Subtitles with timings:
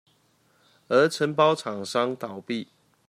[0.87, 2.65] 而承包廠商倒閉